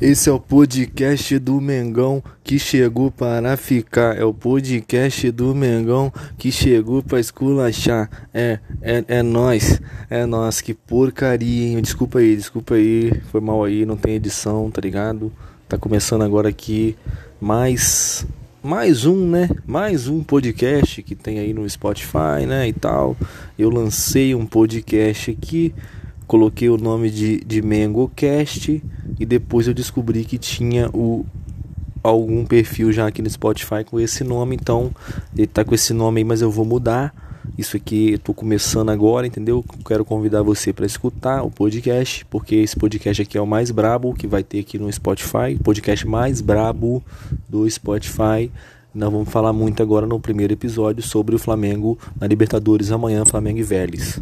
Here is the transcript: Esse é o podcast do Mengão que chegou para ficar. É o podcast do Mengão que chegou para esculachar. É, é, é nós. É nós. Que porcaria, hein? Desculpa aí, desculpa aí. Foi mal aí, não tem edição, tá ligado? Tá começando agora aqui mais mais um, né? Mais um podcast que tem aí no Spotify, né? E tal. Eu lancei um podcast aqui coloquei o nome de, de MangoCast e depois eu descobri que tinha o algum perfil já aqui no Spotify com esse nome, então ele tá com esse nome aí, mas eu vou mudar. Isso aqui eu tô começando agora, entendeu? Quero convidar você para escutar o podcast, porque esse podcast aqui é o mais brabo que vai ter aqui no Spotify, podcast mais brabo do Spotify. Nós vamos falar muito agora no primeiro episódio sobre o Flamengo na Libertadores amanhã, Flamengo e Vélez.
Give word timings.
Esse 0.00 0.28
é 0.28 0.32
o 0.32 0.38
podcast 0.38 1.36
do 1.40 1.60
Mengão 1.60 2.22
que 2.44 2.56
chegou 2.56 3.10
para 3.10 3.56
ficar. 3.56 4.16
É 4.16 4.24
o 4.24 4.32
podcast 4.32 5.28
do 5.32 5.52
Mengão 5.56 6.12
que 6.38 6.52
chegou 6.52 7.02
para 7.02 7.18
esculachar. 7.18 8.08
É, 8.32 8.60
é, 8.80 9.04
é 9.08 9.22
nós. 9.24 9.80
É 10.08 10.24
nós. 10.24 10.60
Que 10.60 10.72
porcaria, 10.72 11.66
hein? 11.66 11.82
Desculpa 11.82 12.20
aí, 12.20 12.36
desculpa 12.36 12.74
aí. 12.76 13.12
Foi 13.32 13.40
mal 13.40 13.64
aí, 13.64 13.84
não 13.84 13.96
tem 13.96 14.14
edição, 14.14 14.70
tá 14.70 14.80
ligado? 14.80 15.32
Tá 15.68 15.76
começando 15.76 16.22
agora 16.22 16.48
aqui 16.48 16.94
mais 17.40 18.24
mais 18.62 19.04
um, 19.04 19.28
né? 19.28 19.50
Mais 19.66 20.06
um 20.06 20.22
podcast 20.22 21.02
que 21.02 21.16
tem 21.16 21.40
aí 21.40 21.52
no 21.52 21.68
Spotify, 21.68 22.46
né? 22.46 22.68
E 22.68 22.72
tal. 22.72 23.16
Eu 23.58 23.68
lancei 23.68 24.32
um 24.32 24.46
podcast 24.46 25.32
aqui 25.32 25.74
coloquei 26.28 26.68
o 26.68 26.76
nome 26.76 27.10
de, 27.10 27.40
de 27.40 27.62
MangoCast 27.62 28.84
e 29.18 29.26
depois 29.26 29.66
eu 29.66 29.74
descobri 29.74 30.24
que 30.24 30.38
tinha 30.38 30.88
o 30.92 31.24
algum 32.02 32.44
perfil 32.44 32.92
já 32.92 33.06
aqui 33.06 33.20
no 33.20 33.28
Spotify 33.28 33.84
com 33.84 33.98
esse 33.98 34.22
nome, 34.22 34.56
então 34.56 34.90
ele 35.36 35.46
tá 35.46 35.64
com 35.64 35.74
esse 35.74 35.92
nome 35.92 36.20
aí, 36.20 36.24
mas 36.24 36.40
eu 36.40 36.50
vou 36.50 36.64
mudar. 36.64 37.12
Isso 37.56 37.76
aqui 37.76 38.12
eu 38.12 38.18
tô 38.18 38.34
começando 38.34 38.90
agora, 38.90 39.26
entendeu? 39.26 39.64
Quero 39.86 40.04
convidar 40.04 40.42
você 40.42 40.72
para 40.72 40.86
escutar 40.86 41.42
o 41.42 41.50
podcast, 41.50 42.24
porque 42.26 42.56
esse 42.56 42.76
podcast 42.76 43.22
aqui 43.22 43.38
é 43.38 43.40
o 43.40 43.46
mais 43.46 43.70
brabo 43.70 44.14
que 44.14 44.26
vai 44.26 44.42
ter 44.42 44.60
aqui 44.60 44.78
no 44.78 44.92
Spotify, 44.92 45.58
podcast 45.62 46.06
mais 46.06 46.40
brabo 46.40 47.02
do 47.48 47.68
Spotify. 47.68 48.50
Nós 48.94 49.12
vamos 49.12 49.28
falar 49.28 49.52
muito 49.52 49.82
agora 49.82 50.06
no 50.06 50.20
primeiro 50.20 50.52
episódio 50.52 51.02
sobre 51.02 51.34
o 51.34 51.38
Flamengo 51.38 51.98
na 52.20 52.26
Libertadores 52.26 52.90
amanhã, 52.90 53.24
Flamengo 53.24 53.58
e 53.58 53.62
Vélez. 53.62 54.16